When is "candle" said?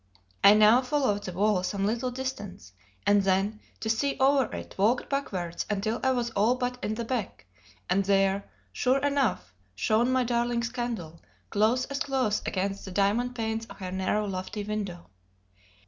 10.69-11.21